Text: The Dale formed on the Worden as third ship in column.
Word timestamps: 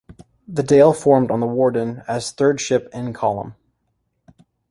The 0.47 0.63
Dale 0.63 0.93
formed 0.93 1.29
on 1.29 1.41
the 1.41 1.45
Worden 1.45 2.01
as 2.07 2.31
third 2.31 2.59
ship 2.59 2.89
in 2.91 3.13
column. 3.13 3.53